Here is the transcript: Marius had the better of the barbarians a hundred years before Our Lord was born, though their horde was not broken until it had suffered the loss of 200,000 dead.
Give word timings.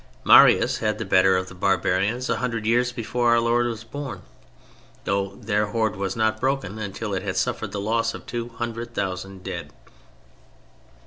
Marius 0.23 0.79
had 0.79 0.97
the 0.97 1.05
better 1.05 1.37
of 1.37 1.47
the 1.47 1.53
barbarians 1.53 2.27
a 2.27 2.37
hundred 2.37 2.65
years 2.65 2.91
before 2.91 3.29
Our 3.29 3.39
Lord 3.39 3.67
was 3.67 3.83
born, 3.83 4.23
though 5.03 5.35
their 5.35 5.67
horde 5.67 5.95
was 5.95 6.15
not 6.15 6.39
broken 6.41 6.79
until 6.79 7.13
it 7.13 7.21
had 7.21 7.37
suffered 7.37 7.71
the 7.71 7.79
loss 7.79 8.15
of 8.15 8.25
200,000 8.25 9.43
dead. 9.43 9.71